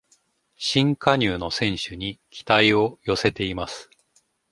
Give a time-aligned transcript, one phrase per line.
[0.57, 3.87] 新加入の選手に期待を寄せています